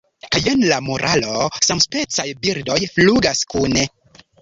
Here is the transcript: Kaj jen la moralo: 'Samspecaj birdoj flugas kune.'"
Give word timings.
Kaj 0.35 0.39
jen 0.45 0.63
la 0.71 0.79
moralo: 0.85 1.45
'Samspecaj 1.69 2.29
birdoj 2.49 2.83
flugas 2.97 3.49
kune.'" 3.57 3.91